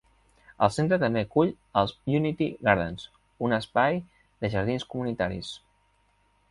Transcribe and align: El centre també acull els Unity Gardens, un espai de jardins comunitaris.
El 0.67 0.71
centre 0.77 0.97
també 1.03 1.21
acull 1.25 1.51
els 1.81 1.93
Unity 2.21 2.47
Gardens, 2.69 3.07
un 3.49 3.55
espai 3.59 4.01
de 4.47 4.53
jardins 4.57 4.91
comunitaris. 4.95 5.55